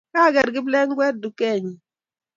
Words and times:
Kager 0.13 0.47
kiplengwet 0.55 1.15
dukenyi 1.23 1.73